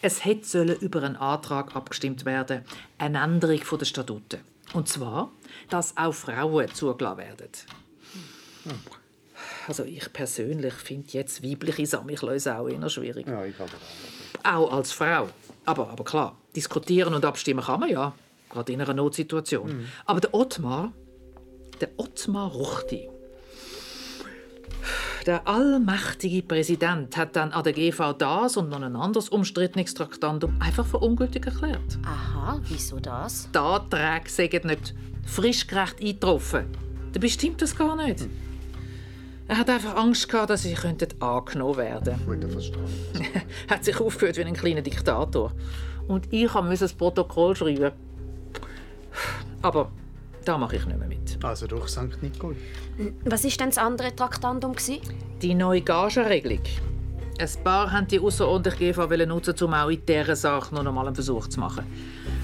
Es 0.02 0.24
hätte 0.24 0.64
über 0.80 1.04
einen 1.04 1.16
Antrag 1.18 1.76
abgestimmt 1.76 2.26
werden, 2.26 2.64
eine 2.98 3.22
Änderung 3.22 3.60
der 3.78 3.86
Statuten. 3.86 4.40
Und 4.74 4.88
zwar, 4.88 5.32
dass 5.70 5.98
auch 5.98 6.14
Frauen 6.14 6.74
zugelassen 6.74 7.18
werden. 7.18 7.50
Also 9.68 9.84
ich 9.84 10.12
persönlich 10.14 10.74
finde 10.74 11.10
jetzt 11.12 11.44
weibliche 11.44 11.86
Samichlöse 11.86 12.58
auch 12.58 12.68
eher 12.68 12.90
schwierig. 12.90 13.28
Ja, 13.28 13.44
ich 13.46 13.58
habe 13.60 13.72
Auch 14.44 14.72
als 14.74 14.92
Frau. 14.92 15.30
Aber, 15.66 15.90
aber 15.90 16.04
klar, 16.04 16.38
diskutieren 16.56 17.14
und 17.14 17.26
abstimmen 17.26 17.64
kann 17.64 17.80
man 17.80 17.90
ja. 17.90 18.14
Gerade 18.50 18.74
in 18.74 18.82
einer 18.82 18.94
Notsituation. 18.94 19.88
Aber 20.06 20.20
der 20.20 20.34
Ottmar, 20.34 20.92
der 21.82 21.90
Ottmar 21.98 22.50
Ruchti, 22.52 23.10
der 25.26 25.48
allmächtige 25.48 26.44
Präsident 26.44 27.18
hat 27.18 27.36
dann 27.36 27.52
an 27.52 27.64
der 27.64 27.74
GV 27.74 28.14
das 28.14 28.58
und 28.58 28.70
noch 28.70 28.82
ein 28.82 28.96
anderes 28.96 29.30
umstrittenes 29.30 29.94
Traktandum 29.94 30.56
einfach 30.60 30.86
für 30.86 31.00
ungültig 31.00 31.46
erklärt. 31.46 32.00
Aha, 32.06 32.60
wieso 32.68 33.00
das? 33.00 33.50
Die 33.54 33.58
Anträge 33.58 34.30
sind 34.30 34.66
nicht 34.66 34.94
frischgerecht 35.26 36.00
eingetroffen. 36.00 36.66
Dabei 37.14 37.28
stimmt 37.28 37.62
das 37.62 37.76
gar 37.76 37.96
nicht. 37.96 38.28
Er 39.48 39.58
hat 39.58 39.70
einfach 39.70 39.96
Angst 39.96 40.30
gehabt, 40.30 40.52
dass 40.52 40.62
sie 40.62 40.74
könnten 40.74 41.10
angenommen 41.22 41.78
werden. 41.78 42.20
Gut, 42.26 42.52
verstanden. 42.52 42.90
hat 43.70 43.84
sich 43.84 44.00
aufgeführt 44.00 44.38
wie 44.38 44.44
ein 44.44 44.54
kleiner 44.54 44.82
Diktator. 44.82 45.52
Und 46.08 46.32
ich 46.32 46.54
musste 46.54 46.86
das 46.86 46.94
Protokoll 46.94 47.56
schreiben. 47.56 47.92
Aber 49.62 49.92
da 50.46 50.58
mache 50.58 50.78
ich 50.78 50.86
nicht 50.86 50.98
mehr 50.98 51.08
mit. 51.08 51.29
Also 51.44 51.68
durch 51.68 51.88
St. 51.90 52.22
Nicol. 52.22 52.56
Was 53.26 53.44
war 53.44 53.52
denn 53.52 53.70
das 53.70 53.78
andere 53.78 54.16
Traktandum? 54.16 54.74
gewesen? 54.74 55.00
Die 55.42 55.56
neue 55.56 55.82
Gagenregelung. 55.82 56.60
Ein 57.40 57.64
paar 57.64 57.90
haben 57.90 58.08
die 58.08 58.20
außerordentliche 58.20 58.92
GV 58.92 59.10
wollen 59.10 59.30
nutzen, 59.30 59.56
um 59.62 59.74
auch 59.74 59.88
in 59.88 60.06
dieser 60.06 60.36
Sache 60.36 60.76
noch 60.76 60.86
einmal 60.86 61.06
einen 61.06 61.16
Versuch 61.16 61.48
zu 61.48 61.62
machen. 61.62 61.86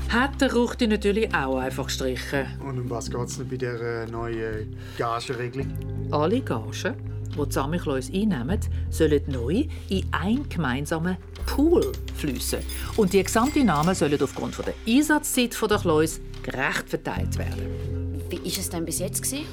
Hat 0.08 0.40
der 0.40 0.54
Ruchti 0.54 0.88
natürlich 0.88 1.34
auch 1.36 1.58
einfach 1.58 1.88
gestrichen. 1.88 2.46
Und 2.66 2.80
um 2.80 2.90
was 2.90 3.10
geht 3.10 3.20
es 3.20 3.38
denn 3.38 3.50
bei 3.50 3.58
dieser 3.58 4.08
neuen 4.08 4.74
Gagenregelung? 4.98 5.74
Alle 6.12 6.40
Gagen, 6.40 6.96
die 7.38 7.46
die 7.46 7.52
Samichlaus 7.52 8.10
einnehmen, 8.14 8.60
sollen 8.90 9.22
neu 9.28 9.66
in 9.90 10.06
einen 10.12 10.48
gemeinsamen 10.48 11.18
Pool 11.46 11.92
fließen. 12.16 12.60
Und 12.96 13.12
die 13.12 13.22
gesamten 13.22 13.66
Namen 13.66 13.96
sollen 13.96 14.22
aufgrund 14.22 14.58
der 14.60 14.74
Einsatzzeit 14.88 15.58
der 15.70 15.78
Klaus 15.78 16.22
gerecht 16.42 16.88
verteilt 16.88 17.38
werden. 17.38 17.95
Wie 18.30 18.38
war 18.40 18.46
es 18.46 18.70
denn 18.70 18.86
bis 18.86 19.00
jetzt? 19.00 19.22
gewesen? 19.22 19.46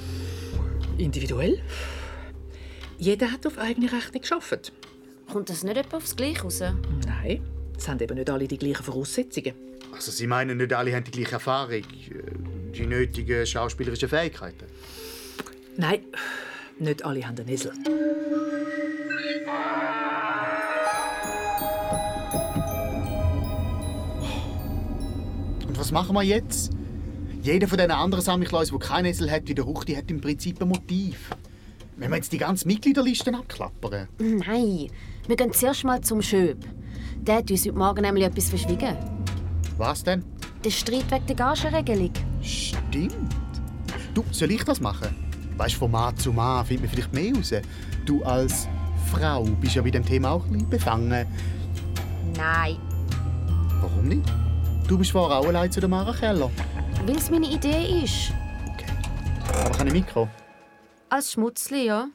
Individuell? 0.99 1.61
Jeder 2.99 3.31
hat 3.31 3.47
auf 3.47 3.59
eigene 3.59 3.93
Rechnung 3.93 4.21
geschafft. 4.21 4.73
Kommt 5.31 5.51
das 5.51 5.63
nicht 5.63 5.77
etwa 5.77 5.97
aufs 5.97 6.17
Gleiche 6.17 6.43
raus? 6.43 6.61
Nein, 6.61 7.43
es 7.77 7.89
haben 7.89 8.01
eben 8.01 8.15
nicht 8.17 8.31
alle 8.31 8.47
die 8.47 8.59
gleichen 8.59 8.83
Voraussetzungen. 8.83 9.55
Also 9.93 10.11
Sie 10.11 10.27
meinen, 10.27 10.57
nicht 10.59 10.73
alle 10.73 10.95
haben 10.95 11.05
die 11.05 11.11
gleiche 11.11 11.33
Erfahrung, 11.33 11.75
äh, 11.75 11.83
die 12.75 12.87
nötigen 12.87 13.47
schauspielerischen 13.47 14.09
Fähigkeiten? 14.09 14.67
Nein, 15.77 16.01
nicht 16.79 17.05
alle 17.05 17.27
haben 17.27 17.37
einen 17.39 17.49
Esel. 17.49 17.73
Und 25.67 25.79
was 25.79 25.91
machen 25.91 26.15
wir 26.15 26.23
jetzt? 26.23 26.71
Jeder 27.43 27.67
von 27.67 27.77
diesen 27.77 27.91
anderen 27.91 28.23
Samichlaus, 28.25 28.71
der 28.71 28.79
keinen 28.79 29.07
Esel 29.07 29.29
hat 29.29 29.49
wie 29.49 29.55
der 29.55 29.65
Ruchti, 29.65 29.95
hat 29.95 30.09
im 30.13 30.21
Prinzip 30.21 30.63
ein 30.63 30.69
Motiv. 30.69 31.31
Wenn 31.97 32.11
wir 32.11 32.17
jetzt 32.17 32.33
die 32.33 32.39
ganzen 32.39 32.69
Mitgliederlisten 32.69 33.35
abklappern. 33.35 34.09
Nein, 34.19 34.89
wir 35.27 35.37
gehen 35.37 35.53
zuerst 35.53 35.83
mal 35.83 36.01
zum 36.01 36.23
Schöb. 36.23 36.59
Der 37.17 37.39
hat 37.39 37.51
uns 37.51 37.67
heute 37.67 37.77
Morgen 37.77 38.03
nämlich 38.03 38.25
etwas 38.25 38.49
verschwiegen. 38.49 38.97
Was 39.77 40.05
denn? 40.05 40.25
Der 40.65 40.71
Streit 40.71 41.11
wegen 41.11 41.27
der 41.27 41.37
Gagenregelung. 41.37 42.13
Stimmt. 42.43 43.35
Du, 44.15 44.25
soll 44.31 44.53
ich 44.53 44.63
das 44.63 44.81
machen? 44.81 45.09
Weißt, 45.57 45.75
von 45.75 45.91
Mann 45.91 46.17
zu 46.17 46.33
Mann 46.33 46.65
findet 46.65 46.85
man 46.87 46.95
vielleicht 46.95 47.13
mehr 47.13 47.35
raus. 47.35 47.53
Du 48.07 48.23
als 48.23 48.69
Frau 49.11 49.43
bist 49.61 49.75
ja 49.75 49.83
bei 49.83 49.91
dem 49.91 50.05
Thema 50.05 50.31
auch 50.31 50.45
ein 50.47 50.53
bisschen 50.53 50.71
befangen. 50.71 51.27
Nein, 52.37 52.77
Warum 53.81 54.07
nicht? 54.07 54.23
Du 54.87 54.97
bist 54.97 55.11
vorher 55.11 55.39
auch 55.39 55.47
allein 55.47 55.71
zu 55.73 55.81
der 55.81 55.89
Mara 55.89 56.13
Keller. 56.13 56.51
Weil 57.07 57.17
es 57.17 57.31
meine 57.31 57.47
Idee 57.47 58.03
ist. 58.05 58.33
Aber 59.49 59.77
kann 59.77 59.87
ich 59.89 59.93
Mikro? 59.93 60.29
Als 61.09 61.33
Schmutzli, 61.33 61.87
ja. 61.87 62.09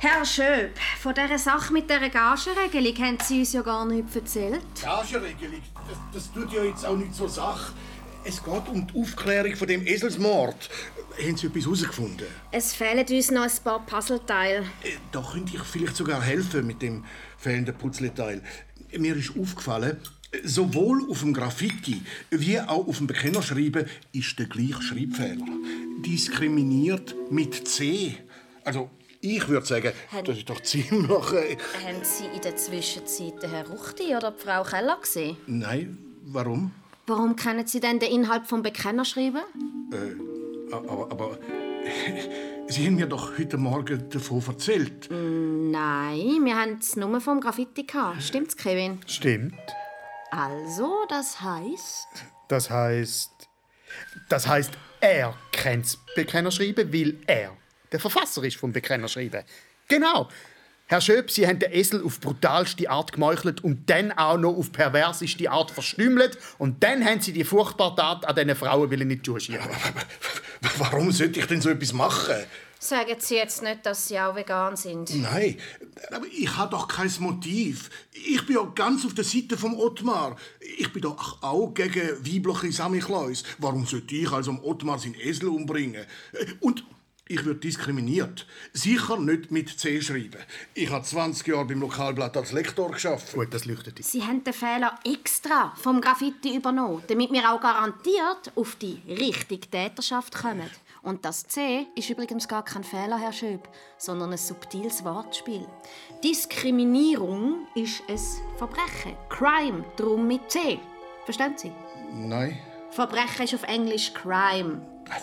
Herr 0.00 0.24
Schöb, 0.24 0.76
von 1.00 1.14
dieser 1.14 1.38
Sache 1.38 1.72
mit 1.72 1.88
dieser 1.88 2.08
Gagenregelung 2.08 2.96
haben 3.04 3.18
Sie 3.22 3.40
uns 3.40 3.52
ja 3.52 3.62
gar 3.62 3.84
nicht 3.86 4.14
erzählt. 4.14 4.62
Gagenregelung, 4.82 5.62
das, 5.88 5.98
das 6.12 6.32
tut 6.32 6.52
ja 6.52 6.64
jetzt 6.64 6.84
auch 6.84 6.96
nicht 6.96 7.14
zur 7.14 7.28
Sache. 7.28 7.72
Es 8.28 8.44
geht 8.44 8.68
um 8.68 8.86
die 8.86 9.00
Aufklärung 9.00 9.56
von 9.56 9.66
dem 9.68 9.86
Eselsmord. 9.86 10.68
Haben 11.18 11.36
Sie 11.38 11.46
etwas 11.46 11.64
herausgefunden? 11.64 12.26
Es 12.52 12.74
fehlen 12.74 13.06
uns 13.08 13.30
noch 13.30 13.42
ein 13.42 13.50
paar 13.64 13.84
Puzzleteile. 13.86 14.58
Äh, 14.84 14.90
Da 15.10 15.22
könnte 15.32 15.56
ich 15.56 15.62
vielleicht 15.62 15.96
sogar 15.96 16.22
helfen 16.22 16.66
mit 16.66 16.82
dem 16.82 17.04
fehlenden 17.38 17.74
Putzleteil. 17.74 18.42
Mir 18.98 19.16
ist 19.16 19.32
aufgefallen, 19.34 19.96
sowohl 20.44 21.10
auf 21.10 21.20
dem 21.20 21.32
Graffiti 21.32 22.02
wie 22.30 22.60
auch 22.60 22.86
auf 22.86 22.98
dem 22.98 23.06
Bekennerschreiben 23.06 23.86
ist 24.12 24.38
der 24.38 24.46
gleiche 24.46 24.82
Schreibfehler. 24.82 25.46
Diskriminiert 26.04 27.14
mit 27.30 27.66
C. 27.66 28.14
Also, 28.62 28.90
ich 29.22 29.48
würde 29.48 29.66
sagen, 29.66 29.92
das 30.24 30.36
ist 30.36 30.48
doch 30.50 30.60
ziemlich. 30.62 31.32
Äh, 31.32 31.56
Haben 31.82 32.02
Sie 32.04 32.26
in 32.36 32.42
der 32.42 32.56
Zwischenzeit 32.56 33.42
den 33.42 33.50
Herrn 33.50 33.66
Ruchti 33.68 34.14
oder 34.14 34.32
die 34.32 34.42
Frau 34.44 34.62
Keller 34.64 34.98
gesehen? 35.00 35.38
nein, 35.46 35.96
warum? 36.26 36.72
Warum 37.08 37.36
kennen 37.36 37.66
Sie 37.66 37.80
denn 37.80 37.98
den 37.98 38.10
Inhalt 38.12 38.46
vom 38.46 38.62
Bekennerschreiben? 38.62 39.40
Äh, 39.92 40.74
aber, 40.74 41.10
aber 41.10 41.38
Sie 42.68 42.86
haben 42.86 42.96
mir 42.96 43.06
doch 43.06 43.38
heute 43.38 43.56
Morgen 43.56 44.10
davon 44.10 44.42
erzählt. 44.46 45.08
Nein, 45.10 46.44
wir 46.44 46.54
haben 46.54 46.78
es 46.78 46.96
nur 46.96 47.18
vom 47.22 47.40
Graffiti 47.40 47.84
gehabt. 47.84 48.22
Stimmt's, 48.22 48.56
Kevin? 48.56 49.00
Stimmt. 49.06 49.54
Also, 50.30 51.06
das 51.08 51.40
heißt, 51.40 52.08
Das 52.48 52.68
heißt. 52.68 53.48
Das 54.28 54.46
heißt, 54.46 54.72
er 55.00 55.34
kennt 55.50 55.86
das 55.86 55.98
Bekennerschreiben, 56.14 56.92
weil 56.92 57.18
er 57.26 57.56
der 57.90 58.00
Verfasser 58.00 58.44
ist 58.44 58.56
vom 58.56 58.70
Bekennerschreiben. 58.70 59.44
Genau. 59.88 60.28
Herr 60.90 61.02
Schöp, 61.02 61.30
Sie 61.30 61.46
haben 61.46 61.58
den 61.58 61.70
Esel 61.70 62.02
auf 62.02 62.18
brutalste 62.18 62.88
Art 62.88 63.12
gemeuchelt 63.12 63.62
und 63.62 63.90
dann 63.90 64.10
auch 64.10 64.38
noch 64.38 64.56
auf 64.56 64.72
perverseste 64.72 65.50
Art 65.50 65.70
verstümmelt. 65.70 66.38
Und 66.56 66.82
dann 66.82 67.04
haben 67.04 67.20
Sie 67.20 67.34
die 67.34 67.44
furchtbare 67.44 67.94
Tat 67.94 68.24
an 68.24 68.34
diesen 68.34 68.56
Frauen 68.56 68.90
in 68.90 69.08
die 69.10 69.20
Schuhe 69.22 69.38
schieben. 69.38 69.60
Warum 70.78 71.12
sollte 71.12 71.40
ich 71.40 71.46
denn 71.46 71.60
so 71.60 71.68
etwas 71.68 71.92
machen? 71.92 72.36
Sagen 72.78 73.16
Sie 73.18 73.34
jetzt 73.34 73.62
nicht, 73.62 73.84
dass 73.84 74.08
Sie 74.08 74.18
auch 74.18 74.34
vegan 74.34 74.76
sind. 74.76 75.14
Nein, 75.14 75.58
aber 76.10 76.24
ich 76.26 76.56
habe 76.56 76.70
doch 76.70 76.88
kein 76.88 77.12
Motiv. 77.18 77.90
Ich 78.12 78.46
bin 78.46 78.56
ja 78.56 78.62
ganz 78.74 79.04
auf 79.04 79.12
der 79.12 79.24
Seite 79.24 79.58
vom 79.58 79.78
Ottmar. 79.78 80.36
Ich 80.78 80.90
bin 80.90 81.02
doch 81.02 81.42
auch 81.42 81.74
gegen 81.74 82.08
weibliche 82.24 82.72
Samichlaus. 82.72 83.44
Warum 83.58 83.84
sollte 83.84 84.14
ich 84.14 84.32
also 84.32 84.52
Ottmar 84.62 84.98
seinen 84.98 85.16
Esel 85.16 85.48
umbringen? 85.48 86.06
Und 86.60 86.82
ich 87.28 87.44
werde 87.44 87.60
diskriminiert. 87.60 88.46
Sicher 88.72 89.18
nicht 89.18 89.50
mit 89.50 89.78
C 89.78 90.00
schreiben. 90.00 90.40
Ich 90.74 90.90
habe 90.90 91.04
20 91.04 91.46
Jahre 91.46 91.66
beim 91.66 91.80
Lokalblatt 91.80 92.36
als 92.36 92.52
Lektor 92.52 92.90
geschafft. 92.90 93.34
Gut, 93.34 93.52
das 93.52 93.64
leuchtet. 93.64 94.02
Sie 94.04 94.22
haben 94.22 94.42
den 94.42 94.52
Fehler 94.52 94.98
extra 95.04 95.74
vom 95.76 96.00
Graffiti 96.00 96.56
übernommen, 96.56 97.02
damit 97.06 97.30
wir 97.30 97.52
auch 97.52 97.60
garantiert 97.60 98.52
auf 98.56 98.76
die 98.76 99.02
richtige 99.08 99.68
Täterschaft 99.68 100.34
kommen. 100.34 100.70
Und 101.02 101.24
das 101.24 101.46
C 101.46 101.86
ist 101.94 102.10
übrigens 102.10 102.48
gar 102.48 102.64
kein 102.64 102.84
Fehler, 102.84 103.18
Herr 103.18 103.32
Schöb, 103.32 103.68
sondern 103.98 104.32
ein 104.32 104.38
subtiles 104.38 105.04
Wortspiel. 105.04 105.66
Diskriminierung 106.24 107.66
ist 107.74 108.02
ein 108.08 108.18
Verbrechen. 108.56 109.16
Crime, 109.28 109.84
drum 109.96 110.26
mit 110.26 110.50
C. 110.50 110.78
Verstehen 111.24 111.54
Sie? 111.56 111.72
Nein. 112.12 112.58
Verbrechen 112.90 113.44
ist 113.44 113.54
auf 113.54 113.62
Englisch 113.64 114.12
Crime. 114.14 114.80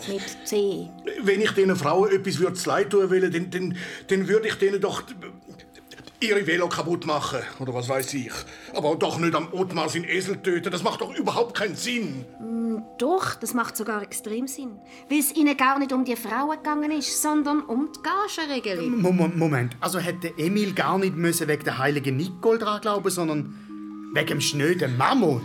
Mit 0.08 0.46
C. 0.46 0.88
Wenn 1.22 1.40
ich 1.40 1.52
diesen 1.52 1.76
Frauen 1.76 2.10
etwas 2.10 2.38
würde 2.38 2.54
zu 2.54 2.68
leid 2.68 2.90
tun 2.90 3.10
will, 3.10 3.30
dann, 3.30 3.50
dann, 3.50 3.76
dann 4.08 4.28
würde 4.28 4.48
ich 4.48 4.54
denen 4.54 4.80
doch 4.80 5.02
ihre 6.20 6.46
Velo 6.46 6.68
kaputt 6.68 7.06
machen. 7.06 7.40
Oder 7.58 7.74
was 7.74 7.88
weiß 7.88 8.14
ich. 8.14 8.32
Aber 8.74 8.96
doch 8.96 9.18
nicht 9.18 9.34
am 9.34 9.52
Ottmar 9.52 9.88
seinen 9.88 10.04
Esel 10.04 10.36
töten. 10.38 10.70
Das 10.70 10.82
macht 10.82 11.00
doch 11.00 11.14
überhaupt 11.14 11.56
keinen 11.56 11.76
Sinn. 11.76 12.24
Mm, 12.40 12.78
doch, 12.98 13.34
das 13.34 13.54
macht 13.54 13.76
sogar 13.76 14.02
extrem 14.02 14.46
Sinn. 14.46 14.78
Weil 15.08 15.18
es 15.18 15.34
ihnen 15.34 15.56
gar 15.56 15.78
nicht 15.78 15.92
um 15.92 16.04
die 16.04 16.16
Frauen 16.16 16.56
gegangen 16.56 16.90
ist, 16.90 17.20
sondern 17.20 17.60
um 17.60 17.90
die 17.94 18.00
Gagenregelung. 18.02 19.00
Moment, 19.00 19.36
Moment. 19.36 19.76
Also 19.80 19.98
hätte 19.98 20.32
Emil 20.38 20.72
gar 20.72 20.98
nicht 20.98 21.14
müssen 21.14 21.48
wegen 21.48 21.64
der 21.64 21.78
heiligen 21.78 22.16
Nicole 22.16 22.58
dran 22.58 22.80
glauben, 22.80 23.10
sondern 23.10 24.10
wegen 24.14 24.26
dem 24.26 24.40
schnöden 24.40 24.96
Mammon. 24.96 25.42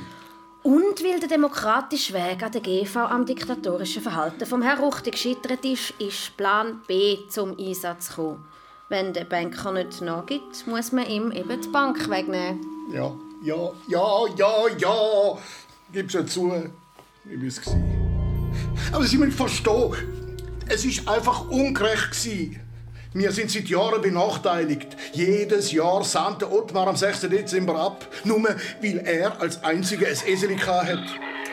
Und 0.63 1.03
weil 1.03 1.19
der 1.19 1.29
demokratische 1.29 2.13
Weg 2.13 2.43
an 2.43 2.51
der 2.51 2.61
GV 2.61 2.95
am 2.97 3.25
diktatorischen 3.25 4.03
Verhalten 4.03 4.45
vom 4.45 4.61
Herrn 4.61 4.79
Ruchti 4.79 5.09
gescheitert 5.09 5.65
ist, 5.65 5.91
ist 5.97 6.37
Plan 6.37 6.81
B 6.87 7.17
zum 7.29 7.57
Einsatz 7.57 8.09
gekommen. 8.09 8.45
Wenn 8.87 9.11
der 9.13 9.23
Banker 9.23 9.71
nicht 9.71 10.01
nachgibt, 10.01 10.67
muss 10.67 10.91
man 10.91 11.07
ihm 11.07 11.31
eben 11.31 11.61
die 11.61 11.67
Bank 11.69 12.07
wegnehmen. 12.09 12.59
Ja, 12.93 13.11
ja, 13.43 13.71
ja, 13.87 14.27
ja, 14.37 14.67
ja. 14.77 15.37
Gib's 15.91 16.13
ja 16.13 16.25
zu. 16.25 16.53
Ich 17.25 17.41
war's 17.41 17.75
Aber 18.91 19.05
Sie 19.05 19.17
müssen 19.17 19.31
verstehen, 19.31 19.95
es 20.67 20.85
ist 20.85 21.07
einfach 21.07 21.49
ungerecht 21.49 22.11
gewesen. 22.11 22.59
Wir 23.13 23.33
sind 23.33 23.51
seit 23.51 23.67
Jahren 23.67 24.01
benachteiligt. 24.01 24.95
Jedes 25.11 25.73
Jahr 25.73 26.01
sandte 26.05 26.49
Ottmar 26.49 26.87
am 26.87 26.95
6. 26.95 27.21
Dezember 27.21 27.75
ab, 27.75 28.07
nur 28.23 28.41
weil 28.41 28.97
er 28.99 29.41
als 29.41 29.61
einziger 29.65 30.07
ein 30.07 30.15
Esel 30.25 30.57
hat. 30.57 31.03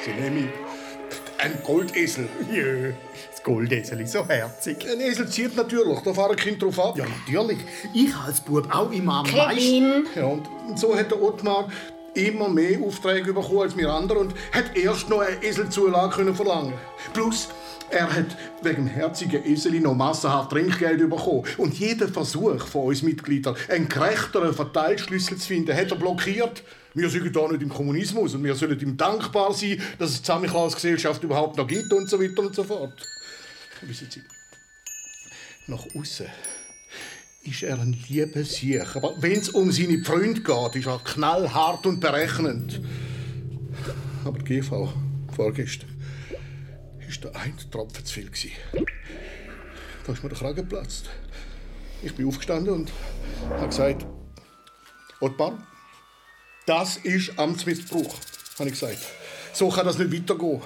Sie 0.04 0.12
nehmen 0.12 0.52
ein 1.38 1.58
Goldesel. 1.64 2.28
Jö, 2.52 2.92
das 3.32 3.42
Goldesel 3.42 4.00
ist 4.02 4.12
so 4.12 4.24
herzig. 4.28 4.86
Ein 4.88 5.00
Esel 5.00 5.28
zieht 5.28 5.56
natürlich, 5.56 5.98
da 6.04 6.14
fahren 6.14 6.36
Kind 6.36 6.62
drauf 6.62 6.78
ab. 6.78 6.96
Ja, 6.96 7.06
natürlich. 7.06 7.58
Ich 7.92 8.14
als 8.14 8.40
Bub 8.40 8.72
auch 8.72 8.92
immer 8.92 9.14
am 9.14 9.26
Kevin. 9.26 10.06
Ja, 10.14 10.26
und 10.26 10.46
so 10.76 10.96
hat 10.96 11.10
der 11.10 11.20
Ottmar 11.20 11.68
immer 12.14 12.48
mehr 12.48 12.80
Aufträge 12.80 13.32
bekommen 13.32 13.62
als 13.62 13.76
wir 13.76 13.92
anderen 13.92 14.28
und 14.28 14.34
hat 14.52 14.76
erst 14.76 15.08
noch 15.08 15.20
eine 15.20 15.42
Eselzulage 15.42 16.34
verlangen 16.34 16.74
Plus, 17.12 17.48
er 17.90 18.14
hat 18.14 18.36
wegen 18.62 18.86
herzigen 18.86 19.44
Eseli 19.44 19.80
noch 19.80 19.94
massenhaft 19.94 20.50
Trinkgeld 20.50 21.00
bekommen. 21.08 21.44
Und 21.56 21.78
jeder 21.78 22.08
Versuch 22.08 22.66
von 22.66 22.86
uns 22.86 23.02
Mitgliedern, 23.02 23.56
einen 23.68 23.88
gerechteren 23.88 24.52
Verteilschlüssel 24.52 25.36
zu 25.38 25.46
finden, 25.46 25.76
hat 25.76 25.90
er 25.90 25.96
blockiert. 25.96 26.62
Wir 26.94 27.08
sind 27.08 27.34
da 27.34 27.48
nicht 27.48 27.62
im 27.62 27.68
Kommunismus 27.68 28.34
und 28.34 28.44
wir 28.44 28.54
sollen 28.54 28.78
ihm 28.80 28.96
dankbar 28.96 29.52
sein, 29.52 29.80
dass 29.98 30.10
es 30.10 30.22
die 30.22 30.26
Samichlaus-Gesellschaft 30.26 31.22
überhaupt 31.22 31.56
noch 31.56 31.66
gibt 31.66 31.92
und 31.92 32.08
so 32.08 32.20
weiter 32.20 32.42
und 32.42 32.54
so 32.54 32.64
fort. 32.64 33.06
Wissen 33.82 34.08
Sie, 34.10 34.22
nach 35.68 35.84
außen 35.94 36.26
ist 37.44 37.62
er 37.62 37.78
ein 37.80 37.96
lieber 38.08 38.44
Sieg. 38.44 38.96
Aber 38.96 39.14
wenn 39.20 39.38
es 39.38 39.50
um 39.50 39.70
seine 39.70 40.02
Freunde 40.04 40.40
geht, 40.40 40.76
ist 40.76 40.86
er 40.86 41.00
knallhart 41.04 41.86
und 41.86 42.00
berechnend. 42.00 42.80
Aber 44.24 44.38
die 44.38 44.60
GV, 44.60 44.92
vorgestern, 45.34 45.88
ist 47.08 47.24
der 47.24 47.34
ein 47.34 47.56
Tropfen 47.70 48.04
zu 48.04 48.14
viel. 48.14 48.30
Da 50.06 50.12
ist 50.12 50.22
mir 50.22 50.28
der 50.28 50.38
Kragen 50.38 50.56
geplatzt. 50.56 51.08
Ich 52.02 52.14
bin 52.14 52.28
aufgestanden 52.28 52.72
und 52.72 52.92
habe 53.50 53.68
gesagt, 53.68 54.06
Ottmar, 55.20 55.66
das 56.66 56.98
ist 56.98 57.38
Amtsmissbrauch, 57.38 58.14
habe 58.58 58.68
ich 58.68 58.78
gesagt. 58.78 58.98
So 59.52 59.70
kann 59.70 59.86
das 59.86 59.98
nicht 59.98 60.12
weitergehen. 60.12 60.62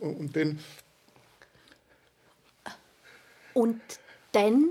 Und 0.00 0.34
dann... 0.36 0.58
Und 3.52 3.80
dann? 4.32 4.70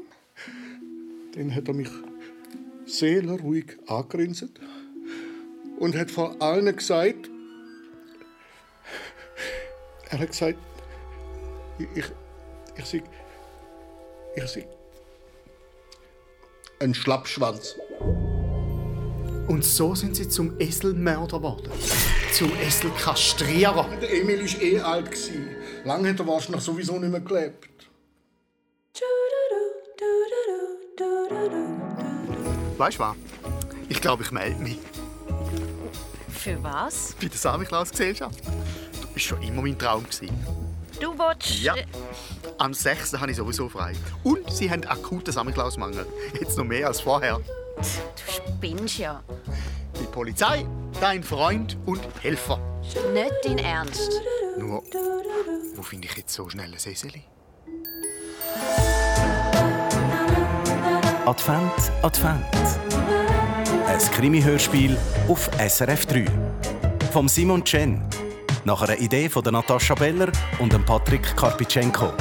Dann 1.33 1.53
hat 1.53 1.67
er 1.67 1.73
mich 1.73 1.89
seelenruhig 2.85 3.77
angegrinset 3.87 4.59
und 5.77 5.95
hat 5.95 6.09
vor 6.09 6.41
allen 6.41 6.73
gesagt, 6.73 7.29
er 10.09 10.19
hat 10.19 10.27
gesagt, 10.27 10.57
ich, 11.79 12.03
ich, 12.75 12.85
sei, 12.85 13.03
ich 14.35 14.47
sei 14.47 14.67
ein 16.79 16.93
Schlappschwanz. 16.93 17.75
Und 19.47 19.63
so 19.63 19.95
sind 19.95 20.15
sie 20.15 20.27
zum 20.27 20.59
Eselmörder 20.59 21.37
geworden. 21.37 21.71
Zum 22.33 22.51
Eselkastrierer. 22.59 23.87
Der 24.01 24.13
Emil 24.13 24.41
war 24.41 24.61
eh 24.61 24.79
alt. 24.79 25.31
Lange 25.85 26.09
hat 26.09 26.19
er 26.19 26.27
wahrscheinlich 26.27 26.63
sowieso 26.63 26.99
nicht 26.99 27.09
mehr 27.11 27.21
gelebt. 27.21 27.69
Weißt 32.77 32.99
du 32.99 33.03
was? 33.03 33.15
Ich 33.89 34.01
glaube, 34.01 34.23
ich 34.23 34.31
melde 34.31 34.61
mich. 34.61 34.79
Für 36.29 36.61
was? 36.61 37.15
Bei 37.19 37.27
der 37.27 37.37
Samichlaus-Gesellschaft. 37.37 38.43
Das 39.17 39.31
war 39.31 39.39
schon 39.39 39.47
immer 39.47 39.63
mein 39.63 39.79
Traum. 39.79 40.05
Du 40.99 41.17
willst... 41.17 41.63
Ja. 41.63 41.73
Am 42.59 42.71
6. 42.71 43.13
habe 43.13 43.31
ich 43.31 43.37
sowieso 43.37 43.67
frei. 43.67 43.93
Und 44.23 44.51
sie 44.51 44.69
haben 44.69 44.83
akuten 44.83 45.33
Samichlaus-Mangel. 45.33 46.05
Jetzt 46.39 46.55
noch 46.55 46.65
mehr 46.65 46.85
als 46.85 47.01
vorher. 47.01 47.39
Du 47.77 48.31
spinnst 48.31 48.99
ja. 48.99 49.23
Die 49.99 50.05
Polizei, 50.05 50.67
dein 51.01 51.23
Freund 51.23 51.79
und 51.87 52.01
Helfer. 52.21 52.59
Nicht 53.11 53.33
dein 53.43 53.57
Ernst. 53.57 54.21
Nur, 54.59 54.83
wo 55.73 55.81
finde 55.81 56.07
ich 56.07 56.15
jetzt 56.15 56.33
so 56.33 56.47
schnell 56.47 56.71
ein 56.71 56.77
Seseli? 56.77 57.23
Advent, 61.25 61.91
Advent. 62.03 62.45
Ein 63.87 63.99
Krimi-Hörspiel 64.11 64.95
auf 65.27 65.49
SRF 65.57 66.05
3. 66.05 66.25
Vom 67.11 67.27
Simon 67.27 67.63
Chen. 67.63 68.07
Nach 68.67 68.81
einer 68.81 68.99
Idee 68.99 69.29
von 69.29 69.45
Natascha 69.45 69.95
Beller 69.95 70.29
und 70.59 70.85
Patrick 70.85 71.37
Karpitschenko. 71.37 72.11